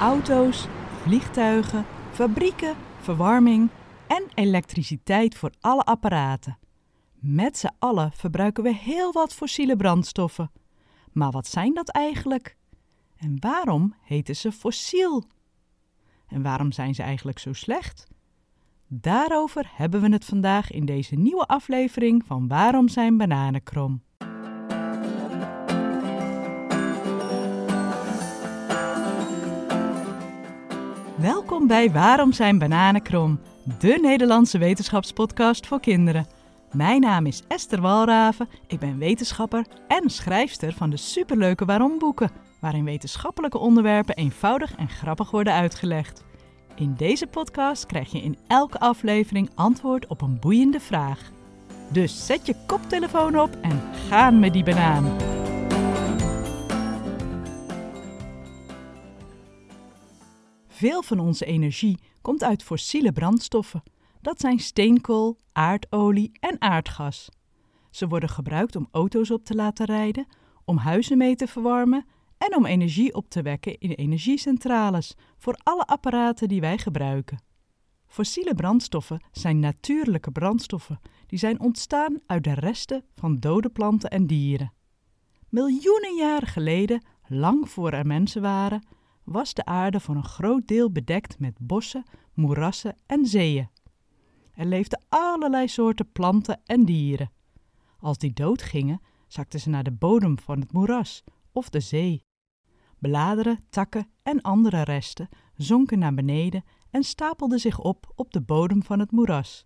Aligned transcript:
auto's, 0.00 0.66
vliegtuigen, 1.02 1.86
fabrieken, 2.10 2.76
verwarming 3.00 3.70
en 4.06 4.24
elektriciteit 4.34 5.34
voor 5.34 5.52
alle 5.60 5.82
apparaten. 5.82 6.58
Met 7.14 7.58
z'n 7.58 7.74
allen 7.78 8.12
verbruiken 8.12 8.62
we 8.62 8.74
heel 8.74 9.12
wat 9.12 9.34
fossiele 9.34 9.76
brandstoffen. 9.76 10.50
Maar 11.12 11.30
wat 11.30 11.46
zijn 11.46 11.74
dat 11.74 11.88
eigenlijk? 11.88 12.56
En 13.16 13.36
waarom 13.40 13.94
heten 14.02 14.36
ze 14.36 14.52
fossiel? 14.52 15.24
En 16.26 16.42
waarom 16.42 16.72
zijn 16.72 16.94
ze 16.94 17.02
eigenlijk 17.02 17.38
zo 17.38 17.52
slecht? 17.52 18.06
Daarover 18.86 19.70
hebben 19.74 20.00
we 20.00 20.08
het 20.08 20.24
vandaag 20.24 20.70
in 20.70 20.84
deze 20.84 21.14
nieuwe 21.14 21.46
aflevering 21.46 22.24
van 22.26 22.48
Waarom 22.48 22.88
zijn 22.88 23.16
bananen 23.16 23.62
krom? 23.62 24.02
Welkom 31.28 31.66
bij 31.66 31.90
Waarom 31.90 32.32
zijn 32.32 32.58
bananen 32.58 33.02
krom? 33.02 33.40
De 33.78 33.98
Nederlandse 34.02 34.58
wetenschapspodcast 34.58 35.66
voor 35.66 35.80
kinderen. 35.80 36.26
Mijn 36.72 37.00
naam 37.00 37.26
is 37.26 37.42
Esther 37.48 37.80
Walraven, 37.80 38.48
ik 38.66 38.78
ben 38.78 38.98
wetenschapper 38.98 39.66
en 39.88 40.10
schrijfster 40.10 40.72
van 40.72 40.90
de 40.90 40.96
superleuke 40.96 41.64
Waarom 41.64 41.98
boeken, 41.98 42.30
waarin 42.60 42.84
wetenschappelijke 42.84 43.58
onderwerpen 43.58 44.16
eenvoudig 44.16 44.74
en 44.76 44.88
grappig 44.88 45.30
worden 45.30 45.52
uitgelegd. 45.52 46.24
In 46.74 46.94
deze 46.94 47.26
podcast 47.26 47.86
krijg 47.86 48.12
je 48.12 48.22
in 48.22 48.38
elke 48.46 48.78
aflevering 48.80 49.50
antwoord 49.54 50.06
op 50.06 50.20
een 50.20 50.38
boeiende 50.40 50.80
vraag. 50.80 51.20
Dus 51.92 52.26
zet 52.26 52.46
je 52.46 52.54
koptelefoon 52.66 53.40
op 53.40 53.56
en 53.62 53.80
gaan 54.08 54.38
met 54.38 54.52
die 54.52 54.64
banaan. 54.64 55.27
Veel 60.78 61.02
van 61.02 61.18
onze 61.18 61.44
energie 61.44 61.98
komt 62.22 62.42
uit 62.42 62.62
fossiele 62.62 63.12
brandstoffen. 63.12 63.82
Dat 64.20 64.40
zijn 64.40 64.58
steenkool, 64.58 65.38
aardolie 65.52 66.32
en 66.40 66.60
aardgas. 66.60 67.28
Ze 67.90 68.08
worden 68.08 68.28
gebruikt 68.28 68.76
om 68.76 68.88
auto's 68.90 69.30
op 69.30 69.44
te 69.44 69.54
laten 69.54 69.86
rijden, 69.86 70.26
om 70.64 70.76
huizen 70.76 71.18
mee 71.18 71.34
te 71.34 71.46
verwarmen 71.46 72.04
en 72.36 72.56
om 72.56 72.66
energie 72.66 73.14
op 73.14 73.30
te 73.30 73.42
wekken 73.42 73.78
in 73.78 73.90
energiecentrales 73.90 75.14
voor 75.38 75.58
alle 75.62 75.84
apparaten 75.84 76.48
die 76.48 76.60
wij 76.60 76.78
gebruiken. 76.78 77.42
Fossiele 78.06 78.54
brandstoffen 78.54 79.24
zijn 79.32 79.58
natuurlijke 79.58 80.30
brandstoffen 80.30 81.00
die 81.26 81.38
zijn 81.38 81.60
ontstaan 81.60 82.20
uit 82.26 82.44
de 82.44 82.54
resten 82.54 83.04
van 83.14 83.36
dode 83.36 83.68
planten 83.68 84.10
en 84.10 84.26
dieren. 84.26 84.72
Miljoenen 85.48 86.16
jaren 86.16 86.48
geleden, 86.48 87.02
lang 87.26 87.70
voor 87.70 87.92
er 87.92 88.06
mensen 88.06 88.42
waren, 88.42 88.82
was 89.30 89.54
de 89.54 89.64
aarde 89.64 90.00
voor 90.00 90.14
een 90.14 90.24
groot 90.24 90.66
deel 90.68 90.92
bedekt 90.92 91.38
met 91.38 91.58
bossen, 91.60 92.04
moerassen 92.34 92.96
en 93.06 93.26
zeeën. 93.26 93.68
Er 94.54 94.66
leefden 94.66 95.02
allerlei 95.08 95.68
soorten 95.68 96.12
planten 96.12 96.60
en 96.64 96.84
dieren. 96.84 97.30
Als 97.98 98.18
die 98.18 98.32
doodgingen, 98.32 99.00
zakten 99.26 99.60
ze 99.60 99.68
naar 99.68 99.84
de 99.84 99.92
bodem 99.92 100.38
van 100.38 100.60
het 100.60 100.72
moeras 100.72 101.24
of 101.52 101.68
de 101.68 101.80
zee. 101.80 102.24
Bladeren, 102.98 103.64
takken 103.70 104.10
en 104.22 104.40
andere 104.40 104.82
resten 104.82 105.28
zonken 105.54 105.98
naar 105.98 106.14
beneden 106.14 106.64
en 106.90 107.02
stapelden 107.02 107.58
zich 107.58 107.78
op 107.78 108.12
op 108.14 108.32
de 108.32 108.40
bodem 108.40 108.82
van 108.82 108.98
het 108.98 109.10
moeras. 109.10 109.64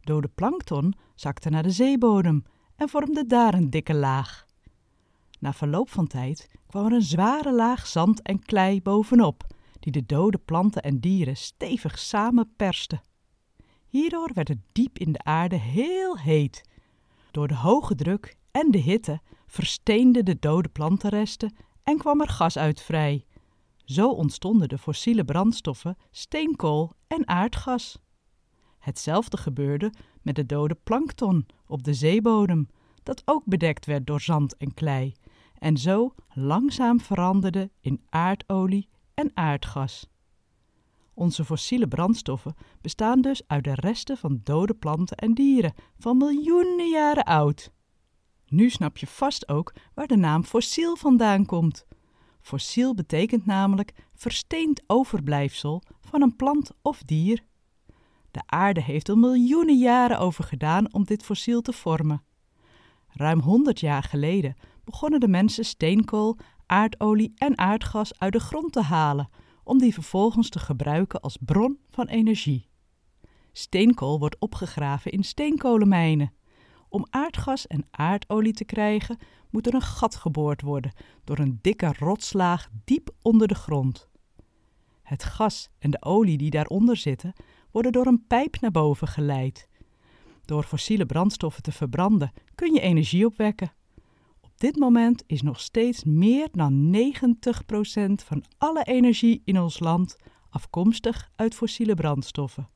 Dode 0.00 0.28
plankton 0.28 0.94
zakte 1.14 1.50
naar 1.50 1.62
de 1.62 1.70
zeebodem 1.70 2.44
en 2.76 2.88
vormde 2.88 3.26
daar 3.26 3.54
een 3.54 3.70
dikke 3.70 3.94
laag. 3.94 4.47
Na 5.38 5.52
verloop 5.52 5.90
van 5.90 6.06
tijd 6.06 6.50
kwam 6.66 6.86
er 6.86 6.92
een 6.92 7.02
zware 7.02 7.52
laag 7.52 7.86
zand 7.86 8.22
en 8.22 8.38
klei 8.38 8.82
bovenop, 8.82 9.46
die 9.80 9.92
de 9.92 10.06
dode 10.06 10.38
planten 10.38 10.82
en 10.82 10.98
dieren 11.00 11.36
stevig 11.36 11.98
samen 11.98 12.52
perste. 12.56 13.00
Hierdoor 13.86 14.30
werd 14.34 14.48
het 14.48 14.60
diep 14.72 14.98
in 14.98 15.12
de 15.12 15.24
aarde 15.24 15.56
heel 15.56 16.18
heet. 16.18 16.62
Door 17.30 17.48
de 17.48 17.56
hoge 17.56 17.94
druk 17.94 18.36
en 18.50 18.70
de 18.70 18.78
hitte 18.78 19.20
versteenden 19.46 20.24
de 20.24 20.38
dode 20.38 20.68
plantenresten 20.68 21.54
en 21.82 21.98
kwam 21.98 22.20
er 22.20 22.28
gas 22.28 22.58
uit 22.58 22.80
vrij. 22.80 23.24
Zo 23.84 24.10
ontstonden 24.10 24.68
de 24.68 24.78
fossiele 24.78 25.24
brandstoffen 25.24 25.96
steenkool 26.10 26.92
en 27.06 27.28
aardgas. 27.28 27.98
Hetzelfde 28.78 29.36
gebeurde 29.36 29.92
met 30.22 30.34
de 30.34 30.46
dode 30.46 30.74
plankton 30.84 31.46
op 31.66 31.82
de 31.82 31.94
zeebodem, 31.94 32.68
dat 33.02 33.22
ook 33.24 33.42
bedekt 33.44 33.86
werd 33.86 34.06
door 34.06 34.20
zand 34.20 34.56
en 34.56 34.74
klei, 34.74 35.14
en 35.58 35.76
zo 35.76 36.14
langzaam 36.34 37.00
veranderde 37.00 37.70
in 37.80 38.02
aardolie 38.08 38.88
en 39.14 39.30
aardgas. 39.34 40.08
Onze 41.14 41.44
fossiele 41.44 41.88
brandstoffen 41.88 42.54
bestaan 42.80 43.20
dus 43.20 43.42
uit 43.46 43.64
de 43.64 43.74
resten 43.74 44.16
van 44.16 44.40
dode 44.44 44.74
planten 44.74 45.16
en 45.16 45.34
dieren 45.34 45.74
van 45.98 46.16
miljoenen 46.16 46.88
jaren 46.88 47.24
oud. 47.24 47.72
Nu 48.46 48.70
snap 48.70 48.96
je 48.96 49.06
vast 49.06 49.48
ook 49.48 49.74
waar 49.94 50.06
de 50.06 50.16
naam 50.16 50.44
fossiel 50.44 50.96
vandaan 50.96 51.46
komt. 51.46 51.86
Fossiel 52.40 52.94
betekent 52.94 53.46
namelijk 53.46 53.92
versteend 54.14 54.82
overblijfsel 54.86 55.82
van 56.00 56.22
een 56.22 56.36
plant 56.36 56.70
of 56.82 57.02
dier. 57.02 57.44
De 58.30 58.42
aarde 58.46 58.82
heeft 58.82 59.08
er 59.08 59.18
miljoenen 59.18 59.78
jaren 59.78 60.18
over 60.18 60.44
gedaan 60.44 60.92
om 60.92 61.04
dit 61.04 61.22
fossiel 61.22 61.60
te 61.60 61.72
vormen. 61.72 62.22
Ruim 63.08 63.40
100 63.40 63.80
jaar 63.80 64.02
geleden 64.02 64.54
begonnen 64.90 65.20
de 65.20 65.28
mensen 65.28 65.64
steenkool, 65.64 66.36
aardolie 66.66 67.32
en 67.36 67.58
aardgas 67.58 68.18
uit 68.18 68.32
de 68.32 68.40
grond 68.40 68.72
te 68.72 68.82
halen, 68.82 69.28
om 69.64 69.78
die 69.78 69.94
vervolgens 69.94 70.48
te 70.48 70.58
gebruiken 70.58 71.20
als 71.20 71.38
bron 71.40 71.78
van 71.90 72.06
energie. 72.06 72.68
Steenkool 73.52 74.18
wordt 74.18 74.38
opgegraven 74.38 75.12
in 75.12 75.24
steenkolenmijnen. 75.24 76.32
Om 76.88 77.06
aardgas 77.10 77.66
en 77.66 77.86
aardolie 77.90 78.52
te 78.52 78.64
krijgen, 78.64 79.18
moet 79.50 79.66
er 79.66 79.74
een 79.74 79.82
gat 79.82 80.16
geboord 80.16 80.62
worden 80.62 80.92
door 81.24 81.38
een 81.38 81.58
dikke 81.62 81.94
rotslaag 81.98 82.68
diep 82.84 83.10
onder 83.22 83.48
de 83.48 83.54
grond. 83.54 84.08
Het 85.02 85.24
gas 85.24 85.68
en 85.78 85.90
de 85.90 86.02
olie 86.02 86.38
die 86.38 86.50
daaronder 86.50 86.96
zitten, 86.96 87.32
worden 87.70 87.92
door 87.92 88.06
een 88.06 88.26
pijp 88.26 88.60
naar 88.60 88.70
boven 88.70 89.08
geleid. 89.08 89.68
Door 90.44 90.62
fossiele 90.62 91.06
brandstoffen 91.06 91.62
te 91.62 91.72
verbranden 91.72 92.32
kun 92.54 92.72
je 92.74 92.80
energie 92.80 93.26
opwekken. 93.26 93.72
Dit 94.58 94.76
moment 94.76 95.22
is 95.26 95.42
nog 95.42 95.60
steeds 95.60 96.04
meer 96.04 96.48
dan 96.52 96.96
90% 96.96 98.24
van 98.24 98.44
alle 98.56 98.82
energie 98.82 99.42
in 99.44 99.60
ons 99.60 99.78
land 99.78 100.16
afkomstig 100.50 101.30
uit 101.36 101.54
fossiele 101.54 101.94
brandstoffen. 101.94 102.68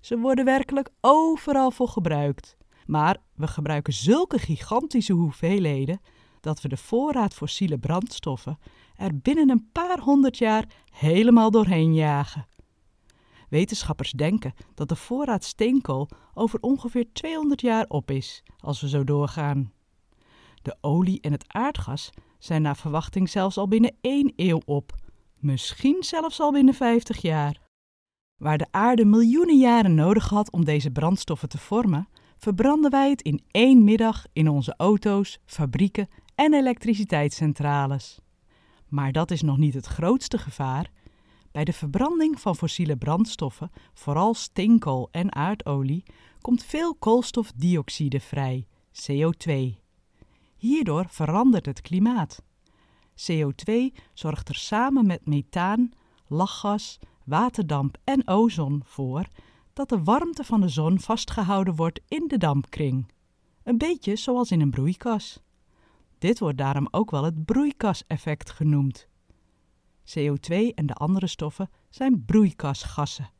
Ze 0.00 0.18
worden 0.18 0.44
werkelijk 0.44 0.90
overal 1.00 1.70
voor 1.70 1.88
gebruikt. 1.88 2.56
Maar 2.86 3.16
we 3.34 3.46
gebruiken 3.46 3.92
zulke 3.92 4.38
gigantische 4.38 5.12
hoeveelheden 5.12 6.00
dat 6.40 6.60
we 6.60 6.68
de 6.68 6.76
voorraad 6.76 7.34
fossiele 7.34 7.78
brandstoffen 7.78 8.58
er 8.96 9.18
binnen 9.18 9.50
een 9.50 9.68
paar 9.72 10.00
honderd 10.00 10.38
jaar 10.38 10.64
helemaal 10.90 11.50
doorheen 11.50 11.94
jagen. 11.94 12.46
Wetenschappers 13.48 14.10
denken 14.10 14.54
dat 14.74 14.88
de 14.88 14.96
voorraad 14.96 15.44
steenkool 15.44 16.08
over 16.34 16.60
ongeveer 16.60 17.12
200 17.12 17.60
jaar 17.60 17.84
op 17.88 18.10
is, 18.10 18.42
als 18.58 18.80
we 18.80 18.88
zo 18.88 19.04
doorgaan. 19.04 19.72
De 20.62 20.76
olie 20.80 21.20
en 21.20 21.32
het 21.32 21.44
aardgas 21.46 22.10
zijn 22.38 22.62
naar 22.62 22.76
verwachting 22.76 23.30
zelfs 23.30 23.56
al 23.56 23.68
binnen 23.68 23.96
één 24.00 24.32
eeuw 24.36 24.60
op, 24.64 24.94
misschien 25.38 26.02
zelfs 26.02 26.40
al 26.40 26.52
binnen 26.52 26.74
50 26.74 27.22
jaar. 27.22 27.60
Waar 28.36 28.58
de 28.58 28.66
aarde 28.70 29.04
miljoenen 29.04 29.58
jaren 29.58 29.94
nodig 29.94 30.28
had 30.28 30.50
om 30.50 30.64
deze 30.64 30.90
brandstoffen 30.90 31.48
te 31.48 31.58
vormen, 31.58 32.08
verbranden 32.36 32.90
wij 32.90 33.10
het 33.10 33.22
in 33.22 33.42
één 33.50 33.84
middag 33.84 34.24
in 34.32 34.48
onze 34.48 34.74
auto's, 34.76 35.38
fabrieken 35.46 36.08
en 36.34 36.54
elektriciteitscentrales. 36.54 38.18
Maar 38.88 39.12
dat 39.12 39.30
is 39.30 39.42
nog 39.42 39.58
niet 39.58 39.74
het 39.74 39.86
grootste 39.86 40.38
gevaar. 40.38 40.90
Bij 41.52 41.64
de 41.64 41.72
verbranding 41.72 42.40
van 42.40 42.56
fossiele 42.56 42.96
brandstoffen, 42.96 43.70
vooral 43.94 44.34
steenkool 44.34 45.08
en 45.10 45.34
aardolie, 45.34 46.02
komt 46.40 46.64
veel 46.64 46.94
koolstofdioxide 46.94 48.20
vrij, 48.20 48.66
CO2. 48.92 49.52
Hierdoor 50.58 51.06
verandert 51.08 51.66
het 51.66 51.80
klimaat. 51.80 52.42
CO2 53.14 53.72
zorgt 54.12 54.48
er 54.48 54.54
samen 54.54 55.06
met 55.06 55.26
methaan, 55.26 55.92
lachgas, 56.26 56.98
waterdamp 57.24 57.96
en 58.04 58.28
ozon 58.28 58.82
voor 58.84 59.26
dat 59.72 59.88
de 59.88 60.02
warmte 60.02 60.44
van 60.44 60.60
de 60.60 60.68
zon 60.68 61.00
vastgehouden 61.00 61.74
wordt 61.74 62.00
in 62.08 62.24
de 62.26 62.38
dampkring. 62.38 63.12
Een 63.62 63.78
beetje 63.78 64.16
zoals 64.16 64.50
in 64.50 64.60
een 64.60 64.70
broeikas. 64.70 65.40
Dit 66.18 66.38
wordt 66.38 66.58
daarom 66.58 66.88
ook 66.90 67.10
wel 67.10 67.24
het 67.24 67.44
broeikaseffect 67.44 68.50
genoemd. 68.50 69.08
CO2 70.04 70.54
en 70.74 70.86
de 70.86 70.94
andere 70.94 71.26
stoffen 71.26 71.70
zijn 71.88 72.24
broeikasgassen. 72.24 73.30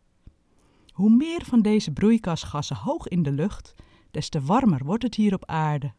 Hoe 0.92 1.10
meer 1.10 1.44
van 1.44 1.62
deze 1.62 1.92
broeikasgassen 1.92 2.76
hoog 2.76 3.08
in 3.08 3.22
de 3.22 3.32
lucht, 3.32 3.74
des 4.10 4.28
te 4.28 4.40
warmer 4.40 4.84
wordt 4.84 5.02
het 5.02 5.14
hier 5.14 5.34
op 5.34 5.46
aarde. 5.46 5.92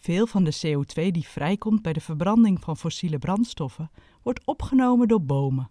Veel 0.00 0.26
van 0.26 0.44
de 0.44 0.56
CO2 0.66 1.10
die 1.10 1.28
vrijkomt 1.28 1.82
bij 1.82 1.92
de 1.92 2.00
verbranding 2.00 2.60
van 2.60 2.76
fossiele 2.76 3.18
brandstoffen 3.18 3.90
wordt 4.22 4.46
opgenomen 4.46 5.08
door 5.08 5.22
bomen. 5.22 5.70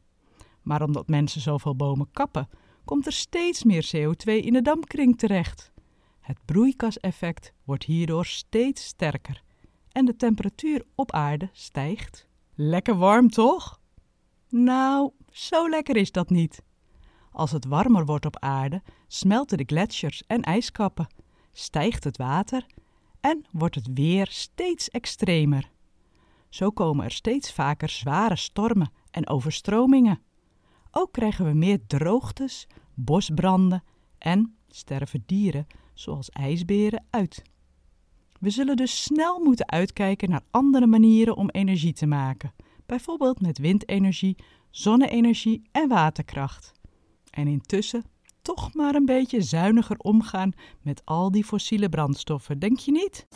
Maar 0.61 0.81
omdat 0.81 1.07
mensen 1.07 1.41
zoveel 1.41 1.75
bomen 1.75 2.11
kappen, 2.11 2.49
komt 2.85 3.05
er 3.05 3.11
steeds 3.11 3.63
meer 3.63 3.89
CO2 3.95 4.31
in 4.33 4.53
de 4.53 4.61
dampkring 4.61 5.17
terecht. 5.17 5.71
Het 6.19 6.37
broeikaseffect 6.45 7.53
wordt 7.63 7.83
hierdoor 7.83 8.25
steeds 8.25 8.83
sterker 8.83 9.43
en 9.91 10.05
de 10.05 10.15
temperatuur 10.15 10.85
op 10.95 11.11
aarde 11.11 11.49
stijgt. 11.51 12.27
Lekker 12.55 12.97
warm, 12.97 13.29
toch? 13.29 13.79
Nou, 14.49 15.11
zo 15.31 15.69
lekker 15.69 15.95
is 15.95 16.11
dat 16.11 16.29
niet. 16.29 16.63
Als 17.31 17.51
het 17.51 17.65
warmer 17.65 18.05
wordt 18.05 18.25
op 18.25 18.39
aarde, 18.39 18.81
smelten 19.07 19.57
de 19.57 19.63
gletsjers 19.65 20.23
en 20.27 20.41
ijskappen, 20.41 21.07
stijgt 21.51 22.03
het 22.03 22.17
water 22.17 22.65
en 23.21 23.45
wordt 23.51 23.75
het 23.75 23.87
weer 23.93 24.27
steeds 24.29 24.89
extremer. 24.89 25.69
Zo 26.49 26.69
komen 26.69 27.05
er 27.05 27.11
steeds 27.11 27.51
vaker 27.51 27.89
zware 27.89 28.35
stormen 28.35 28.91
en 29.11 29.27
overstromingen. 29.27 30.21
Ook 30.91 31.11
krijgen 31.11 31.45
we 31.45 31.53
meer 31.53 31.79
droogtes, 31.87 32.67
bosbranden 32.93 33.83
en 34.17 34.55
sterven 34.67 35.23
dieren 35.25 35.67
zoals 35.93 36.29
ijsberen 36.29 37.05
uit. 37.09 37.41
We 38.39 38.49
zullen 38.49 38.75
dus 38.75 39.03
snel 39.03 39.39
moeten 39.39 39.69
uitkijken 39.69 40.29
naar 40.29 40.43
andere 40.51 40.87
manieren 40.87 41.35
om 41.35 41.49
energie 41.49 41.93
te 41.93 42.05
maken, 42.05 42.53
bijvoorbeeld 42.85 43.41
met 43.41 43.57
windenergie, 43.57 44.35
zonne-energie 44.69 45.61
en 45.71 45.87
waterkracht. 45.87 46.71
En 47.29 47.47
intussen 47.47 48.03
toch 48.55 48.73
maar 48.73 48.95
een 48.95 49.05
beetje 49.05 49.41
zuiniger 49.41 49.97
omgaan 49.97 50.51
met 50.81 51.01
al 51.05 51.31
die 51.31 51.43
fossiele 51.43 51.89
brandstoffen, 51.89 52.59
denk 52.59 52.79
je 52.79 52.91
niet? 52.91 53.27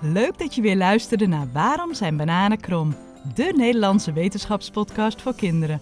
Leuk 0.00 0.38
dat 0.38 0.54
je 0.54 0.60
weer 0.62 0.76
luisterde 0.76 1.26
naar 1.26 1.52
Waarom 1.52 1.94
zijn 1.94 2.16
bananen 2.16 2.60
krom? 2.60 2.94
De 3.34 3.52
Nederlandse 3.56 4.12
wetenschapspodcast 4.12 5.22
voor 5.22 5.34
kinderen. 5.34 5.80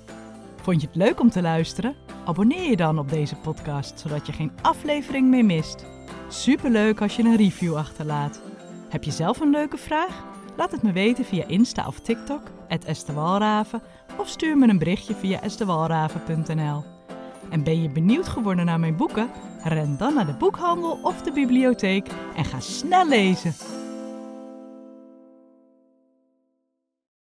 Vond 0.62 0.80
je 0.80 0.86
het 0.86 0.96
leuk 0.96 1.20
om 1.20 1.30
te 1.30 1.42
luisteren? 1.42 1.96
Abonneer 2.24 2.70
je 2.70 2.76
dan 2.76 2.98
op 2.98 3.08
deze 3.08 3.36
podcast, 3.36 4.00
zodat 4.00 4.26
je 4.26 4.32
geen 4.32 4.52
aflevering 4.62 5.28
meer 5.28 5.44
mist. 5.44 5.86
Superleuk 6.28 7.00
als 7.00 7.16
je 7.16 7.22
een 7.22 7.36
review 7.36 7.76
achterlaat. 7.76 8.40
Heb 8.88 9.04
je 9.04 9.10
zelf 9.10 9.40
een 9.40 9.50
leuke 9.50 9.76
vraag? 9.76 10.24
Laat 10.56 10.70
het 10.70 10.82
me 10.82 10.92
weten 10.92 11.24
via 11.24 11.46
Insta 11.46 11.86
of 11.86 12.00
TikTok, 12.00 12.50
@estewalraven, 12.68 13.82
of 14.16 14.28
stuur 14.28 14.58
me 14.58 14.68
een 14.68 14.78
berichtje 14.78 15.14
via 15.14 15.40
estewalraven.nl. 15.40 16.84
En 17.50 17.62
ben 17.64 17.82
je 17.82 17.88
benieuwd 17.88 18.28
geworden 18.28 18.64
naar 18.64 18.80
mijn 18.80 18.96
boeken? 18.96 19.30
Ren 19.64 19.96
dan 19.96 20.14
naar 20.14 20.26
de 20.26 20.34
boekhandel 20.34 20.98
of 21.02 21.22
de 21.22 21.32
bibliotheek 21.32 22.06
en 22.36 22.44
ga 22.44 22.60
snel 22.60 23.08
lezen. 23.08 23.54